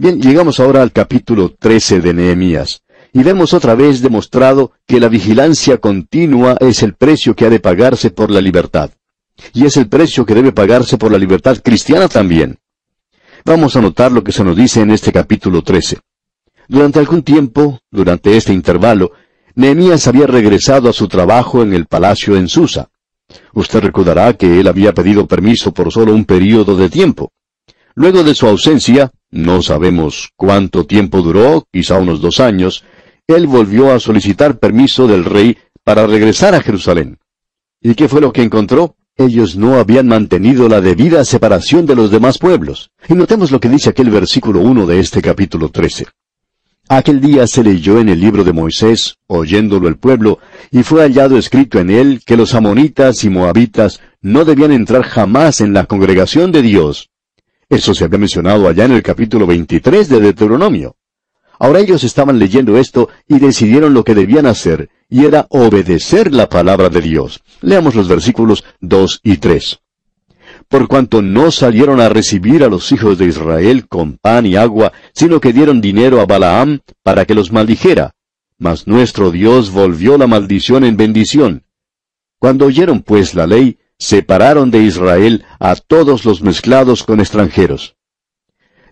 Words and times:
Bien, 0.00 0.18
llegamos 0.18 0.60
ahora 0.60 0.80
al 0.80 0.92
capítulo 0.92 1.54
13 1.58 2.00
de 2.00 2.14
Nehemías, 2.14 2.80
y 3.12 3.22
vemos 3.22 3.52
otra 3.52 3.74
vez 3.74 4.00
demostrado 4.00 4.72
que 4.86 4.98
la 4.98 5.10
vigilancia 5.10 5.76
continua 5.76 6.56
es 6.58 6.82
el 6.82 6.94
precio 6.94 7.36
que 7.36 7.44
ha 7.44 7.50
de 7.50 7.60
pagarse 7.60 8.08
por 8.08 8.30
la 8.30 8.40
libertad. 8.40 8.92
Y 9.52 9.66
es 9.66 9.76
el 9.76 9.90
precio 9.90 10.24
que 10.24 10.34
debe 10.34 10.52
pagarse 10.52 10.96
por 10.96 11.12
la 11.12 11.18
libertad 11.18 11.58
cristiana 11.62 12.08
también. 12.08 12.60
Vamos 13.44 13.76
a 13.76 13.82
notar 13.82 14.10
lo 14.10 14.24
que 14.24 14.32
se 14.32 14.42
nos 14.42 14.56
dice 14.56 14.80
en 14.80 14.90
este 14.90 15.12
capítulo 15.12 15.60
13. 15.60 15.98
Durante 16.66 16.98
algún 16.98 17.22
tiempo, 17.22 17.80
durante 17.90 18.38
este 18.38 18.54
intervalo, 18.54 19.12
Nehemías 19.54 20.08
había 20.08 20.26
regresado 20.26 20.88
a 20.88 20.94
su 20.94 21.08
trabajo 21.08 21.62
en 21.62 21.74
el 21.74 21.84
palacio 21.84 22.38
en 22.38 22.48
Susa. 22.48 22.88
Usted 23.52 23.80
recordará 23.80 24.32
que 24.32 24.60
él 24.60 24.66
había 24.66 24.94
pedido 24.94 25.26
permiso 25.26 25.74
por 25.74 25.92
solo 25.92 26.14
un 26.14 26.24
período 26.24 26.74
de 26.74 26.88
tiempo. 26.88 27.32
Luego 27.94 28.22
de 28.24 28.34
su 28.34 28.46
ausencia, 28.46 29.10
no 29.30 29.62
sabemos 29.62 30.30
cuánto 30.36 30.86
tiempo 30.86 31.22
duró, 31.22 31.66
quizá 31.72 31.98
unos 31.98 32.20
dos 32.20 32.40
años, 32.40 32.84
él 33.26 33.46
volvió 33.46 33.92
a 33.92 34.00
solicitar 34.00 34.58
permiso 34.58 35.06
del 35.06 35.24
rey 35.24 35.56
para 35.84 36.06
regresar 36.06 36.54
a 36.54 36.62
Jerusalén. 36.62 37.18
¿Y 37.80 37.94
qué 37.94 38.08
fue 38.08 38.20
lo 38.20 38.32
que 38.32 38.42
encontró? 38.42 38.96
Ellos 39.16 39.56
no 39.56 39.74
habían 39.74 40.08
mantenido 40.08 40.68
la 40.68 40.80
debida 40.80 41.24
separación 41.24 41.86
de 41.86 41.94
los 41.94 42.10
demás 42.10 42.38
pueblos. 42.38 42.90
Y 43.08 43.14
notemos 43.14 43.50
lo 43.50 43.60
que 43.60 43.68
dice 43.68 43.90
aquel 43.90 44.10
versículo 44.10 44.60
1 44.60 44.86
de 44.86 44.98
este 44.98 45.20
capítulo 45.20 45.68
13. 45.68 46.06
Aquel 46.88 47.20
día 47.20 47.46
se 47.46 47.62
leyó 47.62 48.00
en 48.00 48.08
el 48.08 48.20
libro 48.20 48.42
de 48.42 48.52
Moisés, 48.52 49.16
oyéndolo 49.28 49.86
el 49.86 49.96
pueblo, 49.96 50.40
y 50.72 50.82
fue 50.82 51.02
hallado 51.02 51.38
escrito 51.38 51.78
en 51.78 51.90
él 51.90 52.22
que 52.26 52.36
los 52.36 52.54
amonitas 52.54 53.22
y 53.22 53.30
moabitas 53.30 54.00
no 54.22 54.44
debían 54.44 54.72
entrar 54.72 55.02
jamás 55.02 55.60
en 55.60 55.72
la 55.72 55.84
congregación 55.84 56.50
de 56.50 56.62
Dios. 56.62 57.10
Eso 57.70 57.94
se 57.94 58.04
había 58.04 58.18
mencionado 58.18 58.68
allá 58.68 58.84
en 58.84 58.92
el 58.92 59.02
capítulo 59.02 59.46
23 59.46 60.08
de 60.08 60.20
Deuteronomio. 60.20 60.96
Ahora 61.58 61.80
ellos 61.80 62.04
estaban 62.04 62.38
leyendo 62.38 62.76
esto 62.76 63.08
y 63.26 63.38
decidieron 63.38 63.94
lo 63.94 64.04
que 64.04 64.14
debían 64.14 64.46
hacer, 64.46 64.90
y 65.08 65.24
era 65.24 65.46
obedecer 65.50 66.32
la 66.32 66.48
palabra 66.48 66.90
de 66.90 67.00
Dios. 67.00 67.42
Leamos 67.62 67.94
los 67.94 68.08
versículos 68.08 68.64
2 68.80 69.20
y 69.22 69.36
3 69.38 69.80
por 70.70 70.86
cuanto 70.86 71.20
no 71.20 71.50
salieron 71.50 72.00
a 72.00 72.08
recibir 72.08 72.62
a 72.62 72.68
los 72.68 72.92
hijos 72.92 73.18
de 73.18 73.26
Israel 73.26 73.88
con 73.88 74.18
pan 74.18 74.46
y 74.46 74.54
agua, 74.54 74.92
sino 75.12 75.40
que 75.40 75.52
dieron 75.52 75.80
dinero 75.80 76.20
a 76.20 76.26
Balaam 76.26 76.78
para 77.02 77.24
que 77.24 77.34
los 77.34 77.50
maldijera. 77.50 78.12
Mas 78.56 78.86
nuestro 78.86 79.32
Dios 79.32 79.72
volvió 79.72 80.16
la 80.16 80.28
maldición 80.28 80.84
en 80.84 80.96
bendición. 80.96 81.64
Cuando 82.38 82.66
oyeron 82.66 83.02
pues 83.02 83.34
la 83.34 83.48
ley, 83.48 83.78
separaron 84.00 84.70
de 84.70 84.82
Israel 84.82 85.44
a 85.60 85.76
todos 85.76 86.24
los 86.24 86.42
mezclados 86.42 87.04
con 87.04 87.20
extranjeros. 87.20 87.96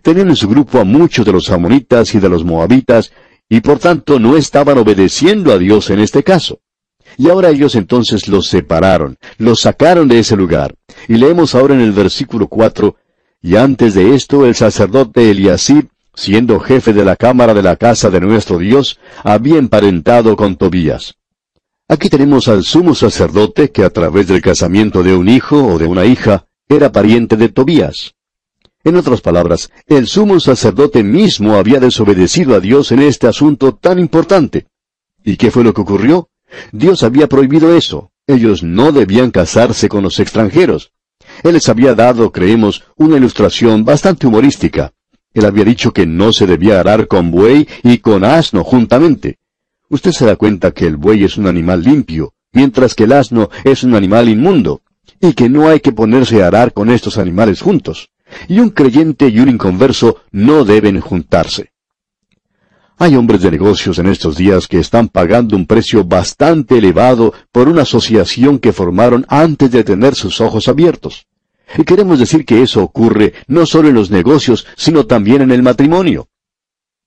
Tenían 0.03 0.29
en 0.29 0.35
su 0.35 0.47
grupo 0.47 0.79
a 0.79 0.85
muchos 0.85 1.25
de 1.25 1.33
los 1.33 1.49
amonitas 1.49 2.13
y 2.15 2.19
de 2.19 2.29
los 2.29 2.45
moabitas, 2.45 3.11
y 3.49 3.59
por 3.59 3.79
tanto 3.79 4.19
no 4.19 4.37
estaban 4.37 4.77
obedeciendo 4.77 5.51
a 5.51 5.57
Dios 5.57 5.89
en 5.89 5.99
este 5.99 6.23
caso. 6.23 6.61
Y 7.17 7.27
ahora 7.29 7.49
ellos 7.49 7.75
entonces 7.75 8.27
los 8.27 8.47
separaron, 8.47 9.17
los 9.39 9.61
sacaron 9.61 10.07
de 10.07 10.19
ese 10.19 10.37
lugar. 10.37 10.75
Y 11.07 11.15
leemos 11.15 11.55
ahora 11.55 11.73
en 11.73 11.81
el 11.81 11.91
versículo 11.91 12.47
4, 12.47 12.95
y 13.41 13.55
antes 13.55 13.95
de 13.95 14.13
esto 14.13 14.45
el 14.45 14.53
sacerdote 14.53 15.31
Eliasib, 15.31 15.89
siendo 16.13 16.59
jefe 16.59 16.93
de 16.93 17.03
la 17.03 17.15
cámara 17.15 17.55
de 17.55 17.63
la 17.63 17.77
casa 17.77 18.11
de 18.11 18.21
nuestro 18.21 18.59
Dios, 18.59 18.99
había 19.23 19.57
emparentado 19.57 20.35
con 20.35 20.55
Tobías. 20.55 21.18
Aquí 21.91 22.07
tenemos 22.07 22.47
al 22.47 22.63
sumo 22.63 22.93
sacerdote 22.93 23.71
que 23.71 23.83
a 23.83 23.89
través 23.89 24.27
del 24.27 24.43
casamiento 24.43 25.01
de 25.01 25.15
un 25.15 25.27
hijo 25.27 25.65
o 25.65 25.79
de 25.79 25.87
una 25.87 26.05
hija 26.05 26.45
era 26.67 26.91
pariente 26.91 27.35
de 27.35 27.49
Tobías. 27.49 28.13
En 28.83 28.95
otras 28.95 29.21
palabras, 29.21 29.71
el 29.87 30.05
sumo 30.05 30.39
sacerdote 30.39 31.03
mismo 31.03 31.55
había 31.55 31.79
desobedecido 31.79 32.53
a 32.53 32.59
Dios 32.59 32.91
en 32.91 32.99
este 32.99 33.25
asunto 33.25 33.73
tan 33.73 33.97
importante. 33.97 34.67
¿Y 35.23 35.35
qué 35.35 35.49
fue 35.49 35.63
lo 35.63 35.73
que 35.73 35.81
ocurrió? 35.81 36.29
Dios 36.71 37.01
había 37.01 37.25
prohibido 37.25 37.75
eso. 37.75 38.11
Ellos 38.27 38.61
no 38.61 38.91
debían 38.91 39.31
casarse 39.31 39.89
con 39.89 40.03
los 40.03 40.19
extranjeros. 40.19 40.91
Él 41.41 41.53
les 41.53 41.69
había 41.69 41.95
dado, 41.95 42.31
creemos, 42.31 42.83
una 42.97 43.17
ilustración 43.17 43.83
bastante 43.83 44.27
humorística. 44.27 44.93
Él 45.33 45.43
había 45.43 45.63
dicho 45.63 45.91
que 45.91 46.05
no 46.05 46.33
se 46.33 46.45
debía 46.45 46.79
arar 46.79 47.07
con 47.07 47.31
buey 47.31 47.67
y 47.81 47.97
con 47.97 48.23
asno 48.23 48.63
juntamente. 48.63 49.38
Usted 49.89 50.11
se 50.11 50.25
da 50.25 50.35
cuenta 50.35 50.71
que 50.71 50.85
el 50.85 50.97
buey 50.97 51.23
es 51.23 51.37
un 51.37 51.47
animal 51.47 51.81
limpio, 51.81 52.33
mientras 52.53 52.93
que 52.93 53.05
el 53.05 53.11
asno 53.11 53.49
es 53.63 53.83
un 53.83 53.95
animal 53.95 54.29
inmundo, 54.29 54.81
y 55.19 55.33
que 55.33 55.49
no 55.49 55.67
hay 55.67 55.79
que 55.79 55.91
ponerse 55.91 56.43
a 56.43 56.47
arar 56.47 56.73
con 56.73 56.91
estos 56.91 57.17
animales 57.17 57.61
juntos. 57.61 58.09
Y 58.47 58.59
un 58.59 58.69
creyente 58.69 59.27
y 59.29 59.39
un 59.39 59.49
inconverso 59.49 60.17
no 60.31 60.63
deben 60.63 60.99
juntarse. 60.99 61.71
Hay 62.99 63.15
hombres 63.15 63.41
de 63.41 63.49
negocios 63.49 63.97
en 63.97 64.07
estos 64.07 64.37
días 64.37 64.67
que 64.67 64.77
están 64.77 65.07
pagando 65.07 65.55
un 65.55 65.65
precio 65.65 66.03
bastante 66.03 66.77
elevado 66.77 67.33
por 67.51 67.67
una 67.67 67.81
asociación 67.81 68.59
que 68.59 68.73
formaron 68.73 69.25
antes 69.29 69.71
de 69.71 69.83
tener 69.83 70.13
sus 70.13 70.41
ojos 70.41 70.67
abiertos. 70.67 71.25
Y 71.77 71.83
queremos 71.83 72.19
decir 72.19 72.45
que 72.45 72.61
eso 72.61 72.83
ocurre 72.83 73.33
no 73.47 73.65
solo 73.65 73.87
en 73.87 73.95
los 73.95 74.11
negocios, 74.11 74.67
sino 74.75 75.05
también 75.05 75.41
en 75.41 75.51
el 75.51 75.63
matrimonio. 75.63 76.27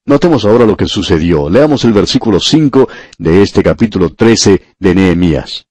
Notemos 0.04 0.44
ahora 0.44 0.66
lo 0.66 0.76
que 0.76 0.88
sucedió. 0.88 1.48
Leamos 1.48 1.84
el 1.84 1.92
versículo 1.92 2.40
5 2.40 2.88
de 3.18 3.42
este 3.42 3.62
capítulo 3.62 4.10
13 4.10 4.60
de 4.80 4.94
Nehemías. 4.96 5.66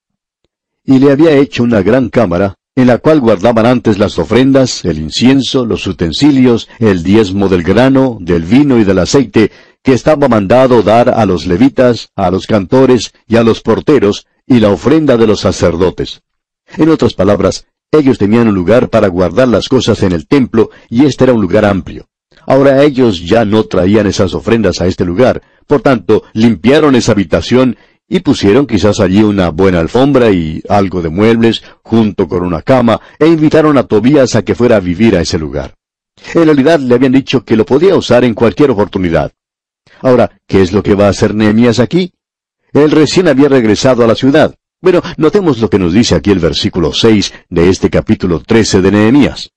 Y 0.85 0.99
le 0.99 1.11
había 1.11 1.31
hecho 1.31 1.63
una 1.63 1.81
gran 1.81 2.09
cámara, 2.09 2.55
en 2.75 2.87
la 2.87 2.99
cual 2.99 3.19
guardaban 3.19 3.65
antes 3.65 3.97
las 3.97 4.17
ofrendas, 4.17 4.85
el 4.85 4.99
incienso, 4.99 5.65
los 5.65 5.85
utensilios, 5.85 6.69
el 6.79 7.03
diezmo 7.03 7.49
del 7.49 7.63
grano, 7.63 8.17
del 8.21 8.43
vino 8.43 8.79
y 8.79 8.85
del 8.85 8.99
aceite, 8.99 9.51
que 9.83 9.93
estaba 9.93 10.29
mandado 10.29 10.81
dar 10.81 11.09
a 11.09 11.25
los 11.25 11.45
levitas, 11.45 12.09
a 12.15 12.31
los 12.31 12.47
cantores 12.47 13.13
y 13.27 13.35
a 13.35 13.43
los 13.43 13.59
porteros, 13.59 14.27
y 14.47 14.61
la 14.61 14.69
ofrenda 14.69 15.17
de 15.17 15.27
los 15.27 15.41
sacerdotes. 15.41 16.21
En 16.77 16.87
otras 16.87 17.15
palabras, 17.15 17.65
ellos 17.91 18.17
tenían 18.17 18.47
un 18.47 18.55
lugar 18.55 18.89
para 18.89 19.09
guardar 19.09 19.49
las 19.49 19.67
cosas 19.67 20.01
en 20.03 20.13
el 20.13 20.25
templo, 20.25 20.69
y 20.89 21.05
este 21.05 21.25
era 21.25 21.33
un 21.33 21.41
lugar 21.41 21.65
amplio. 21.65 22.07
Ahora 22.47 22.83
ellos 22.83 23.21
ya 23.25 23.45
no 23.45 23.63
traían 23.63 24.07
esas 24.07 24.33
ofrendas 24.33 24.81
a 24.81 24.87
este 24.87 25.05
lugar, 25.05 25.41
por 25.67 25.81
tanto, 25.81 26.23
limpiaron 26.33 26.95
esa 26.95 27.13
habitación 27.13 27.77
y 28.09 28.19
pusieron 28.19 28.67
quizás 28.67 28.99
allí 28.99 29.23
una 29.23 29.49
buena 29.51 29.79
alfombra 29.79 30.31
y 30.31 30.61
algo 30.67 31.01
de 31.01 31.07
muebles, 31.07 31.63
junto 31.81 32.27
con 32.27 32.43
una 32.43 32.61
cama, 32.61 32.99
e 33.17 33.27
invitaron 33.27 33.77
a 33.77 33.83
Tobías 33.83 34.35
a 34.35 34.41
que 34.41 34.53
fuera 34.53 34.75
a 34.75 34.79
vivir 34.81 35.15
a 35.15 35.21
ese 35.21 35.39
lugar. 35.39 35.75
En 36.33 36.43
realidad 36.43 36.79
le 36.79 36.95
habían 36.95 37.13
dicho 37.13 37.45
que 37.45 37.55
lo 37.55 37.65
podía 37.65 37.95
usar 37.95 38.25
en 38.25 38.33
cualquier 38.33 38.71
oportunidad. 38.71 39.31
Ahora, 40.01 40.29
¿qué 40.45 40.61
es 40.61 40.73
lo 40.73 40.83
que 40.83 40.93
va 40.93 41.05
a 41.05 41.11
hacer 41.11 41.33
Nehemías 41.33 41.79
aquí? 41.79 42.11
Él 42.73 42.91
recién 42.91 43.27
había 43.27 43.47
regresado 43.47 44.03
a 44.03 44.07
la 44.07 44.15
ciudad. 44.15 44.55
Bueno, 44.81 45.01
notemos 45.17 45.59
lo 45.59 45.69
que 45.69 45.79
nos 45.79 45.93
dice 45.93 46.15
aquí 46.15 46.31
el 46.31 46.39
versículo 46.39 46.91
6 46.91 47.33
de 47.49 47.69
este 47.69 47.89
capítulo 47.89 48.39
13 48.39 48.81
de 48.81 48.91
Nehemías. 48.91 49.51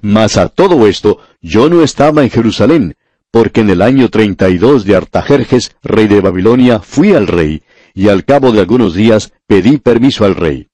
Mas 0.00 0.36
a 0.36 0.48
todo 0.48 0.86
esto, 0.86 1.18
yo 1.40 1.68
no 1.68 1.82
estaba 1.82 2.22
en 2.22 2.30
Jerusalén, 2.30 2.96
porque 3.30 3.60
en 3.60 3.70
el 3.70 3.82
año 3.82 4.08
32 4.08 4.84
de 4.84 4.96
Artajerjes, 4.96 5.74
rey 5.82 6.06
de 6.06 6.20
Babilonia, 6.20 6.80
fui 6.80 7.14
al 7.14 7.26
rey, 7.26 7.62
y 7.94 8.08
al 8.08 8.24
cabo 8.24 8.52
de 8.52 8.60
algunos 8.60 8.94
días 8.94 9.32
pedí 9.46 9.78
permiso 9.78 10.24
al 10.24 10.34
rey. 10.34 10.68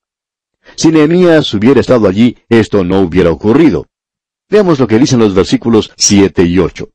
Si 0.76 0.88
Nehemías 0.88 1.52
hubiera 1.54 1.80
estado 1.80 2.08
allí, 2.08 2.36
esto 2.48 2.84
no 2.84 3.00
hubiera 3.00 3.30
ocurrido. 3.30 3.86
Veamos 4.50 4.78
lo 4.78 4.86
que 4.86 4.98
dicen 4.98 5.18
los 5.18 5.34
versículos 5.34 5.92
7 5.96 6.44
y 6.44 6.58
8 6.58 6.88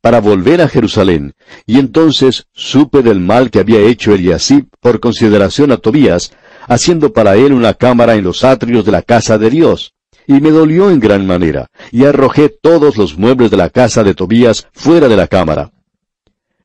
para 0.00 0.20
volver 0.20 0.62
a 0.62 0.68
Jerusalén, 0.68 1.34
y 1.66 1.78
entonces 1.78 2.46
supe 2.52 3.02
del 3.02 3.20
mal 3.20 3.50
que 3.50 3.58
había 3.58 3.80
hecho 3.80 4.14
Eliasib 4.14 4.68
por 4.80 5.00
consideración 5.00 5.72
a 5.72 5.76
Tobías, 5.76 6.32
haciendo 6.68 7.12
para 7.12 7.36
él 7.36 7.52
una 7.52 7.74
cámara 7.74 8.14
en 8.14 8.24
los 8.24 8.44
atrios 8.44 8.84
de 8.84 8.92
la 8.92 9.02
casa 9.02 9.36
de 9.36 9.50
Dios. 9.50 9.92
Y 10.30 10.40
me 10.40 10.52
dolió 10.52 10.92
en 10.92 11.00
gran 11.00 11.26
manera, 11.26 11.66
y 11.90 12.04
arrojé 12.04 12.50
todos 12.50 12.96
los 12.96 13.18
muebles 13.18 13.50
de 13.50 13.56
la 13.56 13.68
casa 13.68 14.04
de 14.04 14.14
Tobías 14.14 14.68
fuera 14.72 15.08
de 15.08 15.16
la 15.16 15.26
cámara. 15.26 15.72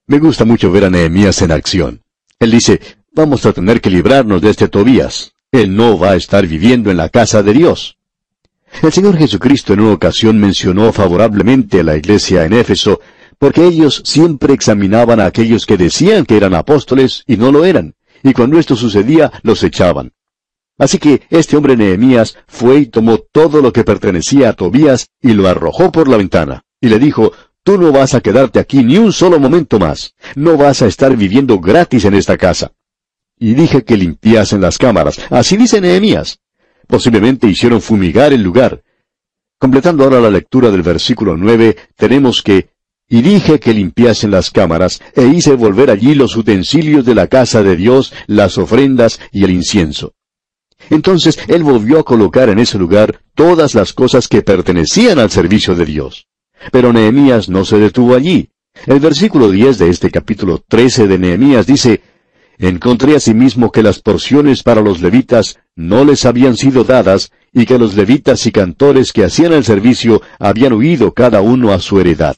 Me 0.06 0.20
gusta 0.20 0.46
mucho 0.46 0.72
ver 0.72 0.86
a 0.86 0.92
Nehemías 0.92 1.42
en 1.42 1.52
acción. 1.52 2.04
Él 2.38 2.52
dice, 2.52 2.80
vamos 3.12 3.44
a 3.48 3.54
tener 3.54 3.82
que 3.82 3.90
librarnos 3.90 4.40
de 4.44 4.52
este 4.52 4.68
Tobías. 4.68 5.32
Él 5.52 5.76
no 5.76 5.98
va 5.98 6.12
a 6.12 6.16
estar 6.16 6.46
viviendo 6.46 6.92
en 6.92 6.98
la 6.98 7.10
casa 7.10 7.42
de 7.42 7.54
Dios. 7.54 7.98
El 8.84 8.94
Señor 8.94 9.18
Jesucristo 9.18 9.74
en 9.74 9.80
una 9.80 9.94
ocasión 9.94 10.40
mencionó 10.40 10.94
favorablemente 10.94 11.80
a 11.80 11.84
la 11.86 11.98
iglesia 11.98 12.46
en 12.46 12.54
Éfeso 12.54 13.02
porque 13.40 13.66
ellos 13.66 14.04
siempre 14.06 14.54
examinaban 14.54 15.20
a 15.20 15.26
aquellos 15.26 15.66
que 15.66 15.76
decían 15.76 16.26
que 16.26 16.38
eran 16.38 16.54
apóstoles 16.54 17.24
y 17.26 17.38
no 17.38 17.52
lo 17.52 17.66
eran, 17.66 17.96
y 18.22 18.32
cuando 18.34 18.60
esto 18.60 18.76
sucedía 18.76 19.32
los 19.42 19.64
echaban. 19.64 20.12
Así 20.78 20.98
que 20.98 21.22
este 21.30 21.56
hombre 21.56 21.78
Nehemías 21.78 22.38
fue 22.48 22.80
y 22.80 22.86
tomó 22.88 23.18
todo 23.18 23.62
lo 23.62 23.72
que 23.72 23.84
pertenecía 23.84 24.50
a 24.50 24.54
Tobías 24.54 25.08
y 25.22 25.34
lo 25.34 25.48
arrojó 25.48 25.92
por 25.92 26.08
la 26.08 26.18
ventana, 26.18 26.64
y 26.82 26.90
le 26.90 27.00
dijo, 27.00 27.32
Tú 27.66 27.80
no 27.80 27.92
vas 27.92 28.14
a 28.14 28.22
quedarte 28.22 28.60
aquí 28.60 28.84
ni 28.84 29.00
un 29.00 29.12
solo 29.12 29.40
momento 29.40 29.80
más, 29.80 30.14
no 30.36 30.56
vas 30.56 30.84
a 30.84 30.86
estar 30.86 31.18
viviendo 31.18 31.60
gratis 31.60 32.06
en 32.06 32.14
esta 32.14 32.38
casa. 32.38 32.74
Y 33.40 33.56
dije 33.56 33.84
que 33.84 33.98
limpiasen 33.98 34.62
las 34.62 34.78
cámaras, 34.78 35.20
así 35.32 35.58
dice 35.58 35.82
Nehemías. 35.82 36.40
Posiblemente 36.88 37.48
hicieron 37.48 37.82
fumigar 37.82 38.34
el 38.34 38.44
lugar. 38.44 38.84
Completando 39.58 40.04
ahora 40.04 40.20
la 40.20 40.30
lectura 40.30 40.70
del 40.70 40.84
versículo 40.84 41.36
nueve, 41.36 41.76
tenemos 41.96 42.44
que 42.44 42.70
y 43.10 43.24
dije 43.24 43.60
que 43.60 43.74
limpiasen 43.74 44.30
las 44.30 44.52
cámaras, 44.52 45.02
e 45.16 45.26
hice 45.26 45.54
volver 45.56 45.90
allí 45.90 46.14
los 46.14 46.36
utensilios 46.36 47.04
de 47.04 47.16
la 47.16 47.28
casa 47.28 47.64
de 47.64 47.76
Dios, 47.76 48.14
las 48.28 48.60
ofrendas 48.60 49.20
y 49.32 49.44
el 49.44 49.50
incienso. 49.50 50.14
Entonces 50.90 51.40
él 51.48 51.64
volvió 51.64 52.00
a 52.00 52.04
colocar 52.04 52.50
en 52.50 52.60
ese 52.60 52.78
lugar 52.78 53.22
todas 53.34 53.76
las 53.76 53.94
cosas 53.94 54.28
que 54.28 54.42
pertenecían 54.42 55.20
al 55.20 55.32
servicio 55.32 55.76
de 55.76 55.86
Dios. 55.86 56.28
Pero 56.72 56.94
Nehemías 56.94 57.50
no 57.50 57.66
se 57.66 57.78
detuvo 57.78 58.16
allí. 58.16 58.50
El 58.86 59.00
versículo 59.00 59.50
10 59.50 59.78
de 59.78 59.90
este 59.90 60.12
capítulo 60.12 60.64
13 60.68 61.08
de 61.08 61.18
Nehemías 61.18 61.66
dice, 61.66 62.02
Encontré 62.58 63.16
asimismo 63.16 63.72
que 63.72 63.84
las 63.84 64.00
porciones 64.00 64.64
para 64.64 64.82
los 64.82 65.02
levitas 65.02 65.60
no 65.76 66.06
les 66.06 66.26
habían 66.26 66.56
sido 66.56 66.86
dadas, 66.86 67.32
y 67.52 67.66
que 67.66 67.78
los 67.78 67.96
levitas 67.96 68.46
y 68.46 68.52
cantores 68.52 69.12
que 69.12 69.26
hacían 69.26 69.54
el 69.54 69.66
servicio 69.66 70.22
habían 70.40 70.74
huido 70.74 71.14
cada 71.14 71.42
uno 71.42 71.72
a 71.72 71.80
su 71.80 72.00
heredad. 72.00 72.38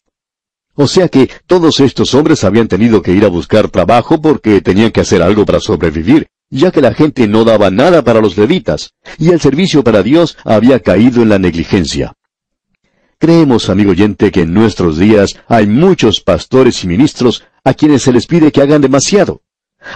O 0.74 0.88
sea 0.88 1.08
que 1.10 1.30
todos 1.48 1.80
estos 1.80 2.14
hombres 2.14 2.44
habían 2.44 2.68
tenido 2.68 3.02
que 3.02 3.12
ir 3.12 3.26
a 3.26 3.30
buscar 3.30 3.70
trabajo 3.70 4.22
porque 4.22 4.62
tenían 4.62 4.92
que 4.92 5.02
hacer 5.02 5.22
algo 5.22 5.46
para 5.46 5.60
sobrevivir, 5.60 6.28
ya 6.50 6.72
que 6.72 6.82
la 6.82 6.94
gente 6.94 7.28
no 7.28 7.44
daba 7.44 7.70
nada 7.70 8.04
para 8.04 8.22
los 8.22 8.38
levitas, 8.38 8.94
y 9.18 9.30
el 9.30 9.40
servicio 9.40 9.84
para 9.84 10.04
Dios 10.04 10.38
había 10.44 10.80
caído 10.80 11.22
en 11.22 11.30
la 11.30 11.40
negligencia. 11.40 12.14
Creemos, 13.20 13.70
amigo 13.70 13.92
oyente, 13.92 14.32
que 14.32 14.42
en 14.42 14.54
nuestros 14.54 14.98
días 14.98 15.40
hay 15.48 15.66
muchos 15.66 16.22
pastores 16.22 16.84
y 16.84 16.88
ministros 16.88 17.44
a 17.64 17.74
quienes 17.74 18.04
se 18.04 18.14
les 18.14 18.28
pide 18.28 18.52
que 18.52 18.62
hagan 18.62 18.82
demasiado. 18.82 19.42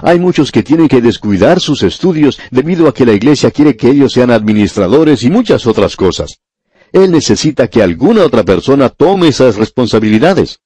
Hay 0.02 0.20
muchos 0.20 0.52
que 0.52 0.64
tienen 0.64 0.88
que 0.88 1.02
descuidar 1.02 1.60
sus 1.60 1.84
estudios 1.84 2.40
debido 2.50 2.88
a 2.88 2.94
que 2.94 3.06
la 3.06 3.14
iglesia 3.14 3.52
quiere 3.52 3.76
que 3.76 3.90
ellos 3.90 4.14
sean 4.14 4.32
administradores 4.32 5.24
y 5.24 5.30
muchas 5.30 5.68
otras 5.68 5.96
cosas. 5.96 6.40
Él 6.92 7.12
necesita 7.12 7.68
que 7.68 7.82
alguna 7.82 8.24
otra 8.24 8.44
persona 8.44 8.90
tome 8.90 9.30
esas 9.30 9.56
responsabilidades. 9.56 10.60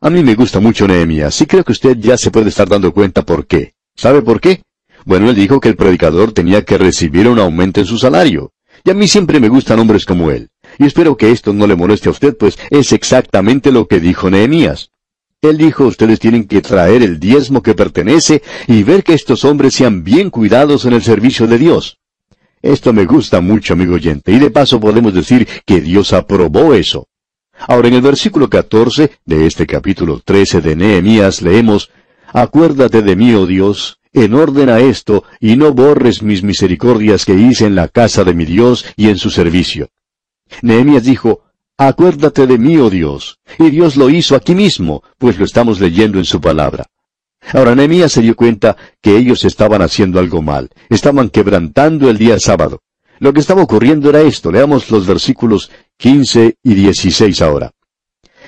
A 0.00 0.10
mí 0.10 0.22
me 0.22 0.34
gusta 0.34 0.60
mucho 0.60 0.86
Nehemías 0.86 1.40
y 1.40 1.46
creo 1.46 1.64
que 1.64 1.72
usted 1.72 1.96
ya 1.98 2.16
se 2.16 2.30
puede 2.30 2.48
estar 2.48 2.68
dando 2.68 2.92
cuenta 2.92 3.22
por 3.22 3.46
qué. 3.46 3.74
¿Sabe 3.96 4.22
por 4.22 4.40
qué? 4.40 4.62
Bueno, 5.08 5.30
él 5.30 5.36
dijo 5.36 5.58
que 5.58 5.70
el 5.70 5.76
predicador 5.76 6.32
tenía 6.32 6.66
que 6.66 6.76
recibir 6.76 7.28
un 7.28 7.38
aumento 7.38 7.80
en 7.80 7.86
su 7.86 7.96
salario. 7.96 8.52
Y 8.84 8.90
a 8.90 8.94
mí 8.94 9.08
siempre 9.08 9.40
me 9.40 9.48
gustan 9.48 9.78
hombres 9.78 10.04
como 10.04 10.30
él. 10.30 10.50
Y 10.78 10.84
espero 10.84 11.16
que 11.16 11.30
esto 11.30 11.54
no 11.54 11.66
le 11.66 11.76
moleste 11.76 12.10
a 12.10 12.12
usted, 12.12 12.36
pues 12.36 12.58
es 12.68 12.92
exactamente 12.92 13.72
lo 13.72 13.88
que 13.88 14.00
dijo 14.00 14.28
Nehemías. 14.28 14.90
Él 15.40 15.56
dijo, 15.56 15.86
ustedes 15.86 16.20
tienen 16.20 16.46
que 16.46 16.60
traer 16.60 17.02
el 17.02 17.18
diezmo 17.18 17.62
que 17.62 17.72
pertenece 17.74 18.42
y 18.66 18.82
ver 18.82 19.02
que 19.02 19.14
estos 19.14 19.46
hombres 19.46 19.72
sean 19.72 20.04
bien 20.04 20.28
cuidados 20.28 20.84
en 20.84 20.92
el 20.92 21.02
servicio 21.02 21.46
de 21.46 21.56
Dios. 21.56 21.96
Esto 22.60 22.92
me 22.92 23.06
gusta 23.06 23.40
mucho, 23.40 23.72
amigo 23.72 23.94
oyente, 23.94 24.30
y 24.30 24.38
de 24.38 24.50
paso 24.50 24.78
podemos 24.78 25.14
decir 25.14 25.48
que 25.64 25.80
Dios 25.80 26.12
aprobó 26.12 26.74
eso. 26.74 27.08
Ahora 27.66 27.88
en 27.88 27.94
el 27.94 28.02
versículo 28.02 28.50
14 28.50 29.10
de 29.24 29.46
este 29.46 29.66
capítulo 29.66 30.20
13 30.22 30.60
de 30.60 30.76
Nehemías 30.76 31.40
leemos, 31.40 31.88
Acuérdate 32.32 33.00
de 33.00 33.16
mí, 33.16 33.32
oh 33.32 33.46
Dios, 33.46 33.97
en 34.12 34.34
orden 34.34 34.68
a 34.68 34.80
esto, 34.80 35.24
y 35.40 35.56
no 35.56 35.72
borres 35.72 36.22
mis 36.22 36.42
misericordias 36.42 37.24
que 37.24 37.34
hice 37.34 37.66
en 37.66 37.74
la 37.74 37.88
casa 37.88 38.24
de 38.24 38.34
mi 38.34 38.44
Dios 38.44 38.84
y 38.96 39.08
en 39.08 39.18
su 39.18 39.30
servicio. 39.30 39.88
Nehemías 40.62 41.04
dijo, 41.04 41.42
Acuérdate 41.76 42.48
de 42.48 42.58
mí, 42.58 42.76
oh 42.78 42.90
Dios. 42.90 43.38
Y 43.56 43.70
Dios 43.70 43.96
lo 43.96 44.10
hizo 44.10 44.34
aquí 44.34 44.54
mismo, 44.54 45.04
pues 45.16 45.38
lo 45.38 45.44
estamos 45.44 45.78
leyendo 45.78 46.18
en 46.18 46.24
su 46.24 46.40
palabra. 46.40 46.86
Ahora 47.52 47.76
Nehemías 47.76 48.10
se 48.10 48.20
dio 48.20 48.34
cuenta 48.34 48.76
que 49.00 49.16
ellos 49.16 49.44
estaban 49.44 49.80
haciendo 49.80 50.18
algo 50.18 50.42
mal, 50.42 50.70
estaban 50.88 51.30
quebrantando 51.30 52.10
el 52.10 52.18
día 52.18 52.40
sábado. 52.40 52.82
Lo 53.20 53.32
que 53.32 53.40
estaba 53.40 53.62
ocurriendo 53.62 54.10
era 54.10 54.20
esto. 54.22 54.50
Leamos 54.50 54.90
los 54.90 55.06
versículos 55.06 55.70
15 55.98 56.56
y 56.62 56.74
16 56.74 57.42
ahora. 57.42 57.72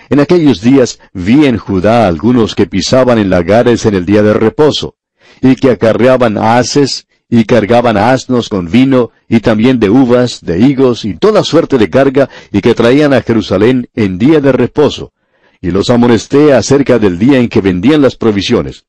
En 0.08 0.18
aquellos 0.18 0.60
días 0.60 0.98
vi 1.12 1.46
en 1.46 1.56
Judá 1.56 2.08
algunos 2.08 2.56
que 2.56 2.66
pisaban 2.66 3.18
en 3.18 3.30
lagares 3.30 3.86
en 3.86 3.94
el 3.94 4.04
día 4.04 4.22
de 4.22 4.32
reposo, 4.32 4.96
y 5.40 5.56
que 5.56 5.70
acarreaban 5.70 6.38
haces, 6.38 7.06
y 7.28 7.44
cargaban 7.44 7.96
asnos 7.96 8.48
con 8.48 8.70
vino, 8.70 9.12
y 9.28 9.40
también 9.40 9.78
de 9.78 9.88
uvas, 9.88 10.40
de 10.42 10.58
higos, 10.58 11.04
y 11.04 11.14
toda 11.14 11.44
suerte 11.44 11.78
de 11.78 11.88
carga, 11.88 12.28
y 12.52 12.60
que 12.60 12.74
traían 12.74 13.14
a 13.14 13.22
Jerusalén 13.22 13.88
en 13.94 14.18
día 14.18 14.40
de 14.40 14.50
reposo. 14.50 15.12
Y 15.60 15.70
los 15.70 15.90
amonesté 15.90 16.52
acerca 16.52 16.98
del 16.98 17.18
día 17.18 17.38
en 17.38 17.48
que 17.48 17.60
vendían 17.60 18.02
las 18.02 18.16
provisiones. 18.16 18.84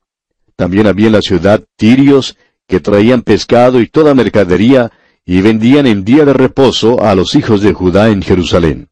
También 0.55 0.87
había 0.87 1.07
en 1.07 1.13
la 1.13 1.21
ciudad 1.21 1.63
tirios, 1.75 2.37
que 2.67 2.79
traían 2.79 3.21
pescado 3.21 3.79
y 3.79 3.87
toda 3.87 4.15
mercadería, 4.15 4.91
y 5.25 5.41
vendían 5.41 5.85
en 5.85 6.03
día 6.03 6.25
de 6.25 6.33
reposo 6.33 7.03
a 7.03 7.13
los 7.13 7.35
hijos 7.35 7.61
de 7.61 7.73
Judá 7.73 8.09
en 8.09 8.21
Jerusalén. 8.23 8.89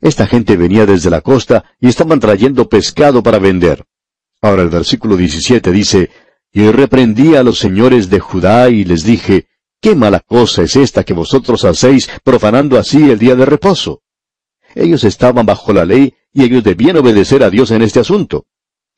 Esta 0.00 0.26
gente 0.26 0.56
venía 0.56 0.86
desde 0.86 1.10
la 1.10 1.20
costa 1.20 1.64
y 1.80 1.88
estaban 1.88 2.20
trayendo 2.20 2.68
pescado 2.68 3.22
para 3.22 3.38
vender. 3.38 3.84
Ahora 4.40 4.62
el 4.62 4.68
versículo 4.68 5.16
17 5.16 5.72
dice, 5.72 6.10
Y 6.54 6.70
reprendí 6.70 7.34
a 7.34 7.42
los 7.42 7.58
señores 7.58 8.08
de 8.08 8.20
Judá 8.20 8.70
y 8.70 8.84
les 8.84 9.02
dije, 9.02 9.48
¿qué 9.80 9.96
mala 9.96 10.20
cosa 10.20 10.62
es 10.62 10.76
esta 10.76 11.02
que 11.02 11.12
vosotros 11.12 11.64
hacéis 11.64 12.08
profanando 12.22 12.78
así 12.78 13.10
el 13.10 13.18
día 13.18 13.34
de 13.34 13.44
reposo? 13.44 14.02
Ellos 14.76 15.02
estaban 15.02 15.46
bajo 15.46 15.72
la 15.72 15.84
ley 15.84 16.14
y 16.32 16.44
ellos 16.44 16.62
debían 16.62 16.96
obedecer 16.96 17.42
a 17.42 17.50
Dios 17.50 17.72
en 17.72 17.82
este 17.82 17.98
asunto. 17.98 18.46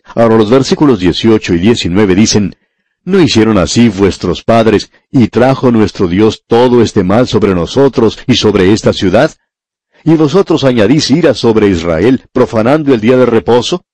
Ahora 0.04 0.36
los 0.36 0.50
versículos 0.50 1.00
18 1.00 1.54
y 1.54 1.58
19 1.58 2.14
dicen, 2.14 2.56
¿No 3.04 3.20
hicieron 3.20 3.56
así 3.56 3.88
vuestros 3.88 4.42
padres, 4.42 4.90
y 5.10 5.28
trajo 5.28 5.70
nuestro 5.70 6.08
Dios 6.08 6.42
todo 6.46 6.82
este 6.82 7.04
mal 7.04 7.26
sobre 7.26 7.54
nosotros 7.54 8.18
y 8.26 8.34
sobre 8.34 8.74
esta 8.74 8.92
ciudad? 8.92 9.32
¿Y 10.04 10.14
vosotros 10.14 10.62
añadís 10.64 11.10
ira 11.10 11.32
sobre 11.32 11.68
Israel, 11.68 12.22
profanando 12.32 12.92
el 12.92 13.00
día 13.00 13.16
de 13.16 13.24
reposo? 13.24 13.84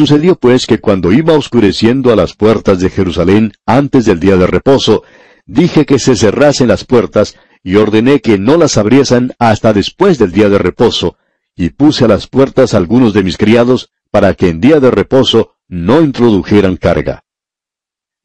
Sucedió 0.00 0.34
pues 0.34 0.66
que 0.66 0.80
cuando 0.80 1.12
iba 1.12 1.34
oscureciendo 1.34 2.10
a 2.10 2.16
las 2.16 2.32
puertas 2.32 2.80
de 2.80 2.88
Jerusalén 2.88 3.52
antes 3.66 4.06
del 4.06 4.18
día 4.18 4.38
de 4.38 4.46
reposo, 4.46 5.02
dije 5.44 5.84
que 5.84 5.98
se 5.98 6.16
cerrasen 6.16 6.68
las 6.68 6.86
puertas, 6.86 7.36
y 7.62 7.76
ordené 7.76 8.20
que 8.20 8.38
no 8.38 8.56
las 8.56 8.78
abriesen 8.78 9.34
hasta 9.38 9.74
después 9.74 10.16
del 10.16 10.32
día 10.32 10.48
de 10.48 10.56
reposo, 10.56 11.18
y 11.54 11.68
puse 11.68 12.06
a 12.06 12.08
las 12.08 12.28
puertas 12.28 12.72
algunos 12.72 13.12
de 13.12 13.22
mis 13.22 13.36
criados, 13.36 13.90
para 14.10 14.32
que 14.32 14.48
en 14.48 14.62
día 14.62 14.80
de 14.80 14.90
reposo 14.90 15.56
no 15.68 16.00
introdujeran 16.00 16.78
carga. 16.78 17.22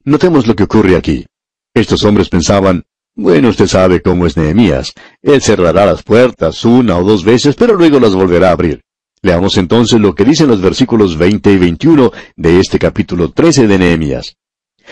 Notemos 0.05 0.47
lo 0.47 0.55
que 0.55 0.63
ocurre 0.63 0.95
aquí. 0.95 1.25
Estos 1.73 2.05
hombres 2.05 2.29
pensaban, 2.29 2.85
bueno, 3.15 3.49
usted 3.49 3.67
sabe 3.67 4.01
cómo 4.01 4.25
es 4.25 4.37
Nehemías. 4.37 4.93
Él 5.21 5.41
cerrará 5.41 5.85
las 5.85 6.03
puertas 6.03 6.63
una 6.63 6.97
o 6.97 7.03
dos 7.03 7.25
veces, 7.25 7.53
pero 7.53 7.73
luego 7.73 7.99
las 7.99 8.15
volverá 8.15 8.47
a 8.47 8.53
abrir. 8.53 8.81
Leamos 9.25 9.57
entonces 9.57 9.99
lo 9.99 10.13
que 10.13 10.23
dicen 10.23 10.47
los 10.47 10.61
versículos 10.61 11.17
20 11.17 11.51
y 11.51 11.57
21 11.57 12.11
de 12.35 12.59
este 12.59 12.77
capítulo 12.77 13.31
13 13.31 13.65
de 13.65 13.79
Nehemías. 13.79 14.37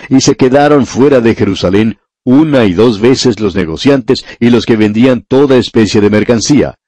Y 0.09 0.21
se 0.21 0.35
quedaron 0.35 0.87
fuera 0.87 1.21
de 1.21 1.35
Jerusalén 1.35 1.99
una 2.23 2.65
y 2.65 2.73
dos 2.73 2.99
veces 2.99 3.39
los 3.39 3.53
negociantes 3.53 4.25
y 4.39 4.49
los 4.49 4.65
que 4.65 4.75
vendían 4.75 5.21
toda 5.21 5.57
especie 5.57 6.01
de 6.01 6.09
mercancía. 6.09 6.79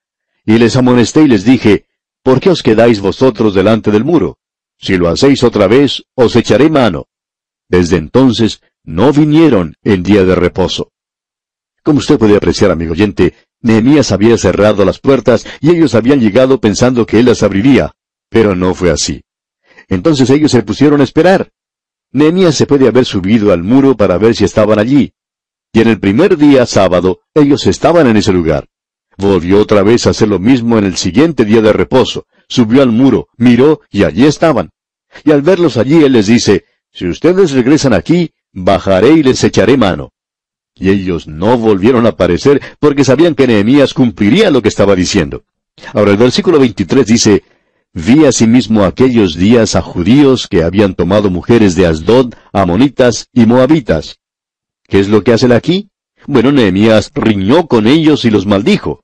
Y 0.44 0.58
les 0.58 0.76
amonesté 0.76 1.22
y 1.22 1.28
les 1.28 1.46
dije, 1.46 1.86
¿por 2.24 2.40
qué 2.40 2.50
os 2.50 2.64
quedáis 2.64 3.00
vosotros 3.00 3.54
delante 3.54 3.92
del 3.92 4.06
muro? 4.06 4.40
Si 4.80 4.98
lo 4.98 5.08
hacéis 5.08 5.44
otra 5.44 5.68
vez, 5.68 6.04
os 6.16 6.36
echaré 6.36 6.72
mano. 6.72 7.10
Desde 7.70 7.98
entonces 7.98 8.64
no 8.84 9.14
vinieron 9.14 9.76
en 9.84 10.02
día 10.02 10.26
de 10.26 10.34
reposo. 10.34 10.94
Como 11.84 12.00
usted 12.00 12.18
puede 12.18 12.38
apreciar, 12.38 12.72
amigo 12.72 12.94
oyente, 12.94 13.36
Nehemías 13.66 14.12
había 14.12 14.38
cerrado 14.38 14.86
las 14.86 15.00
puertas 15.00 15.44
y 15.60 15.72
ellos 15.72 15.96
habían 15.96 16.20
llegado 16.20 16.62
pensando 16.62 17.08
que 17.08 17.18
él 17.18 17.26
las 17.26 17.42
abriría, 17.42 17.94
pero 18.30 18.56
no 18.56 18.76
fue 18.76 18.92
así. 18.92 19.24
Entonces 19.88 20.30
ellos 20.30 20.52
se 20.52 20.62
pusieron 20.62 21.02
a 21.02 21.04
esperar. 21.04 21.50
Nehemías 22.12 22.54
se 22.54 22.68
puede 22.68 22.88
haber 22.88 23.06
subido 23.06 23.52
al 23.52 23.64
muro 23.64 23.98
para 23.98 24.20
ver 24.20 24.36
si 24.36 24.44
estaban 24.44 24.78
allí. 24.78 25.14
Y 25.74 25.82
en 25.82 25.88
el 25.88 26.00
primer 26.00 26.38
día 26.38 26.68
sábado 26.68 27.22
ellos 27.34 27.66
estaban 27.66 28.06
en 28.06 28.18
ese 28.18 28.32
lugar. 28.32 28.68
Volvió 29.18 29.60
otra 29.60 29.82
vez 29.82 30.06
a 30.06 30.12
hacer 30.12 30.28
lo 30.28 30.38
mismo 30.38 30.78
en 30.78 30.84
el 30.84 30.96
siguiente 30.96 31.44
día 31.44 31.64
de 31.64 31.74
reposo. 31.74 32.28
Subió 32.48 32.84
al 32.84 32.92
muro, 32.92 33.30
miró 33.36 33.82
y 33.90 34.04
allí 34.04 34.28
estaban. 34.28 34.70
Y 35.24 35.32
al 35.32 35.42
verlos 35.42 35.78
allí 35.78 36.04
él 36.04 36.12
les 36.12 36.28
dice, 36.28 36.66
si 36.92 37.08
ustedes 37.08 37.52
regresan 37.52 37.94
aquí, 37.94 38.30
bajaré 38.54 39.14
y 39.14 39.24
les 39.24 39.44
echaré 39.44 39.76
mano. 39.76 40.12
Y 40.78 40.90
ellos 40.90 41.28
no 41.28 41.58
volvieron 41.58 42.06
a 42.06 42.10
aparecer 42.10 42.62
porque 42.80 43.04
sabían 43.04 43.36
que 43.36 43.48
Nehemías 43.48 43.94
cumpliría 43.94 44.52
lo 44.52 44.62
que 44.62 44.70
estaba 44.70 44.96
diciendo. 44.96 45.44
Ahora 45.94 46.12
el 46.12 46.18
versículo 46.18 46.60
23 46.60 47.06
dice, 47.06 47.44
Vi 47.94 48.26
asimismo 48.26 48.84
aquellos 48.84 49.36
días 49.36 49.76
a 49.76 49.82
judíos 49.82 50.48
que 50.48 50.64
habían 50.64 50.96
tomado 50.96 51.30
mujeres 51.30 51.76
de 51.76 51.88
Asdod, 51.88 52.34
amonitas 52.52 53.30
y 53.34 53.46
moabitas. 53.46 54.20
¿Qué 54.88 55.00
es 55.00 55.08
lo 55.08 55.24
que 55.24 55.32
hacen 55.32 55.54
aquí? 55.54 55.90
Bueno, 56.28 56.52
Nehemías 56.52 57.12
riñó 57.16 57.68
con 57.68 57.88
ellos 57.88 58.26
y 58.26 58.32
los 58.32 58.46
maldijo. 58.46 59.04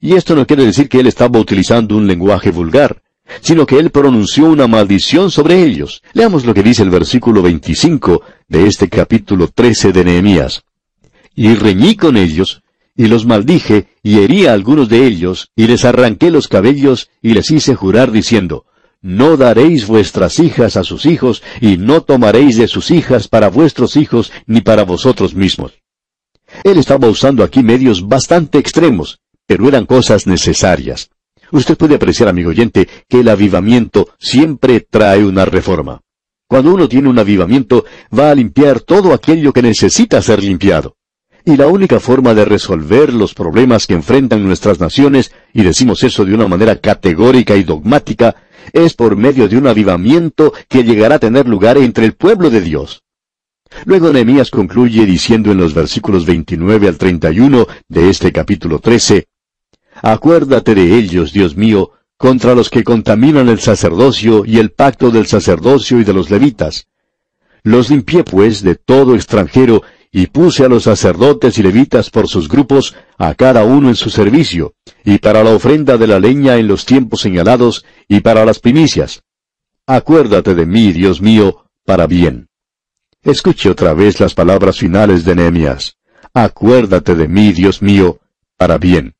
Y 0.00 0.14
esto 0.14 0.34
no 0.34 0.46
quiere 0.46 0.64
decir 0.64 0.88
que 0.88 1.00
él 1.00 1.06
estaba 1.06 1.38
utilizando 1.38 1.96
un 1.96 2.06
lenguaje 2.06 2.50
vulgar 2.50 3.02
sino 3.40 3.66
que 3.66 3.78
él 3.78 3.90
pronunció 3.90 4.46
una 4.46 4.66
maldición 4.66 5.30
sobre 5.30 5.62
ellos. 5.62 6.02
Leamos 6.12 6.44
lo 6.44 6.54
que 6.54 6.62
dice 6.62 6.82
el 6.82 6.90
versículo 6.90 7.42
25 7.42 8.22
de 8.48 8.66
este 8.66 8.88
capítulo 8.88 9.48
13 9.48 9.92
de 9.92 10.04
Nehemías. 10.04 10.64
Y 11.34 11.54
reñí 11.54 11.96
con 11.96 12.16
ellos, 12.16 12.62
y 12.96 13.06
los 13.06 13.24
maldije, 13.26 13.88
y 14.02 14.18
herí 14.18 14.46
a 14.46 14.52
algunos 14.52 14.88
de 14.88 15.06
ellos, 15.06 15.50
y 15.56 15.66
les 15.66 15.84
arranqué 15.84 16.30
los 16.30 16.48
cabellos, 16.48 17.08
y 17.22 17.32
les 17.32 17.50
hice 17.50 17.74
jurar 17.74 18.12
diciendo, 18.12 18.66
no 19.00 19.36
daréis 19.36 19.86
vuestras 19.86 20.38
hijas 20.38 20.76
a 20.76 20.84
sus 20.84 21.06
hijos, 21.06 21.42
y 21.60 21.76
no 21.76 22.02
tomaréis 22.02 22.56
de 22.56 22.68
sus 22.68 22.90
hijas 22.90 23.28
para 23.28 23.48
vuestros 23.48 23.96
hijos, 23.96 24.32
ni 24.46 24.60
para 24.60 24.84
vosotros 24.84 25.34
mismos. 25.34 25.72
Él 26.64 26.78
estaba 26.78 27.08
usando 27.08 27.42
aquí 27.42 27.62
medios 27.62 28.06
bastante 28.06 28.58
extremos, 28.58 29.20
pero 29.46 29.66
eran 29.68 29.86
cosas 29.86 30.26
necesarias. 30.26 31.10
Usted 31.50 31.76
puede 31.76 31.96
apreciar, 31.96 32.28
amigo 32.28 32.50
oyente, 32.50 32.88
que 33.08 33.20
el 33.20 33.28
avivamiento 33.28 34.08
siempre 34.18 34.80
trae 34.80 35.24
una 35.24 35.44
reforma. 35.44 36.00
Cuando 36.46 36.72
uno 36.72 36.88
tiene 36.88 37.08
un 37.08 37.18
avivamiento, 37.18 37.84
va 38.16 38.30
a 38.30 38.34
limpiar 38.34 38.80
todo 38.80 39.12
aquello 39.12 39.52
que 39.52 39.62
necesita 39.62 40.22
ser 40.22 40.42
limpiado. 40.42 40.96
Y 41.44 41.56
la 41.56 41.66
única 41.66 41.98
forma 41.98 42.34
de 42.34 42.44
resolver 42.44 43.12
los 43.12 43.34
problemas 43.34 43.86
que 43.86 43.94
enfrentan 43.94 44.44
nuestras 44.44 44.78
naciones, 44.78 45.32
y 45.52 45.62
decimos 45.62 46.04
eso 46.04 46.24
de 46.24 46.34
una 46.34 46.46
manera 46.46 46.76
categórica 46.76 47.56
y 47.56 47.64
dogmática, 47.64 48.36
es 48.72 48.94
por 48.94 49.16
medio 49.16 49.48
de 49.48 49.56
un 49.56 49.66
avivamiento 49.66 50.52
que 50.68 50.84
llegará 50.84 51.16
a 51.16 51.18
tener 51.18 51.48
lugar 51.48 51.78
entre 51.78 52.06
el 52.06 52.14
pueblo 52.14 52.48
de 52.48 52.60
Dios. 52.60 53.02
Luego 53.86 54.12
Nehemías 54.12 54.50
concluye 54.50 55.04
diciendo 55.04 55.50
en 55.50 55.58
los 55.58 55.74
versículos 55.74 56.26
29 56.26 56.88
al 56.88 56.98
31 56.98 57.66
de 57.88 58.10
este 58.10 58.30
capítulo 58.30 58.78
13, 58.78 59.26
Acuérdate 60.00 60.74
de 60.74 60.96
ellos, 60.96 61.32
Dios 61.32 61.56
mío, 61.56 61.92
contra 62.16 62.54
los 62.54 62.70
que 62.70 62.84
contaminan 62.84 63.48
el 63.48 63.60
sacerdocio 63.60 64.44
y 64.46 64.58
el 64.58 64.70
pacto 64.70 65.10
del 65.10 65.26
sacerdocio 65.26 65.98
y 66.00 66.04
de 66.04 66.12
los 66.12 66.30
levitas. 66.30 66.86
Los 67.64 67.90
limpié 67.90 68.24
pues 68.24 68.62
de 68.62 68.74
todo 68.74 69.14
extranjero 69.14 69.82
y 70.12 70.26
puse 70.26 70.64
a 70.64 70.68
los 70.68 70.82
sacerdotes 70.82 71.56
y 71.58 71.62
levitas 71.62 72.10
por 72.10 72.28
sus 72.28 72.46
grupos, 72.46 72.94
a 73.16 73.34
cada 73.34 73.64
uno 73.64 73.88
en 73.88 73.96
su 73.96 74.10
servicio, 74.10 74.74
y 75.04 75.18
para 75.18 75.42
la 75.42 75.54
ofrenda 75.54 75.96
de 75.96 76.06
la 76.06 76.20
leña 76.20 76.58
en 76.58 76.68
los 76.68 76.84
tiempos 76.84 77.22
señalados, 77.22 77.86
y 78.08 78.20
para 78.20 78.44
las 78.44 78.58
primicias. 78.58 79.22
Acuérdate 79.86 80.54
de 80.54 80.66
mí, 80.66 80.92
Dios 80.92 81.22
mío, 81.22 81.64
para 81.86 82.06
bien. 82.06 82.48
Escuche 83.22 83.70
otra 83.70 83.94
vez 83.94 84.20
las 84.20 84.34
palabras 84.34 84.78
finales 84.78 85.24
de 85.24 85.34
Nehemías. 85.34 85.96
Acuérdate 86.34 87.14
de 87.14 87.26
mí, 87.26 87.52
Dios 87.52 87.80
mío, 87.80 88.18
para 88.58 88.76
bien. 88.76 89.14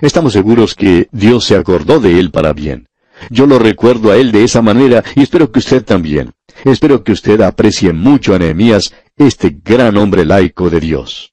Estamos 0.00 0.32
seguros 0.32 0.74
que 0.74 1.08
Dios 1.12 1.44
se 1.44 1.54
acordó 1.54 2.00
de 2.00 2.18
él 2.18 2.32
para 2.32 2.52
bien. 2.52 2.88
Yo 3.30 3.46
lo 3.46 3.58
recuerdo 3.58 4.10
a 4.10 4.16
él 4.16 4.32
de 4.32 4.44
esa 4.44 4.60
manera 4.60 5.04
y 5.14 5.22
espero 5.22 5.50
que 5.52 5.60
usted 5.60 5.84
también. 5.84 6.32
Espero 6.64 7.04
que 7.04 7.12
usted 7.12 7.40
aprecie 7.40 7.92
mucho 7.92 8.34
a 8.34 8.38
Nehemías, 8.38 8.94
este 9.16 9.58
gran 9.62 9.96
hombre 9.96 10.24
laico 10.24 10.70
de 10.70 10.80
Dios. 10.80 11.32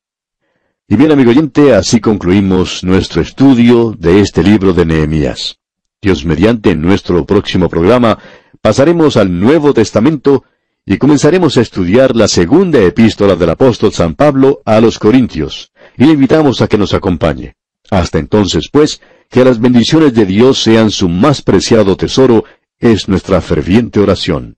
Y 0.87 0.95
bien, 0.95 1.11
amigo 1.11 1.31
oyente, 1.31 1.73
así 1.73 1.99
concluimos 1.99 2.83
nuestro 2.83 3.21
estudio 3.21 3.95
de 3.97 4.19
este 4.19 4.43
libro 4.43 4.73
de 4.73 4.85
Nehemías. 4.85 5.57
Dios 6.01 6.25
mediante, 6.25 6.75
nuestro 6.75 7.25
próximo 7.25 7.69
programa, 7.69 8.19
pasaremos 8.61 9.17
al 9.17 9.39
Nuevo 9.39 9.73
Testamento 9.73 10.43
y 10.85 10.97
comenzaremos 10.97 11.57
a 11.57 11.61
estudiar 11.61 12.15
la 12.15 12.27
segunda 12.27 12.79
epístola 12.79 13.35
del 13.35 13.51
apóstol 13.51 13.93
San 13.93 14.15
Pablo 14.15 14.61
a 14.65 14.81
los 14.81 14.99
Corintios, 14.99 15.71
y 15.97 16.05
le 16.05 16.11
invitamos 16.11 16.61
a 16.61 16.67
que 16.67 16.77
nos 16.77 16.93
acompañe. 16.93 17.55
Hasta 17.89 18.19
entonces, 18.19 18.67
pues, 18.69 19.01
que 19.29 19.45
las 19.45 19.59
bendiciones 19.59 20.13
de 20.13 20.25
Dios 20.25 20.61
sean 20.61 20.91
su 20.91 21.07
más 21.07 21.41
preciado 21.41 21.95
tesoro, 21.95 22.43
es 22.79 23.07
nuestra 23.07 23.39
ferviente 23.39 24.01
oración. 24.01 24.57